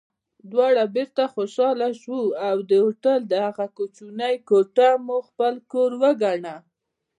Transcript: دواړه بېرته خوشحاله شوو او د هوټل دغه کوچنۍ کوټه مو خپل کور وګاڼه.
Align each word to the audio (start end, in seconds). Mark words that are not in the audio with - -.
دواړه 0.51 0.83
بېرته 0.95 1.23
خوشحاله 1.33 1.89
شوو 2.01 2.21
او 2.47 2.57
د 2.69 2.71
هوټل 2.83 3.19
دغه 3.33 3.65
کوچنۍ 3.77 4.35
کوټه 4.49 4.89
مو 5.05 5.17
خپل 5.29 5.53
کور 5.71 5.91
وګاڼه. 6.03 6.55